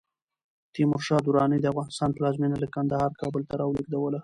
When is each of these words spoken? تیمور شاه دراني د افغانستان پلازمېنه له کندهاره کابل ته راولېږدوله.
تیمور 0.73 1.01
شاه 1.07 1.21
دراني 1.25 1.57
د 1.61 1.65
افغانستان 1.73 2.09
پلازمېنه 2.17 2.57
له 2.63 2.67
کندهاره 2.75 3.19
کابل 3.21 3.41
ته 3.49 3.53
راولېږدوله. 3.61 4.19